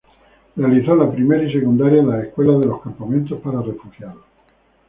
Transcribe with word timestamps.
Realizó 0.55 0.95
la 0.95 1.11
primaria 1.11 1.47
y 1.47 1.53
secundaria 1.53 1.99
en 1.99 2.09
las 2.09 2.23
escuelas 2.25 2.59
de 2.61 2.65
los 2.65 2.81
campamentos 2.81 3.39
para 3.39 3.61
refugiados. 3.61 4.23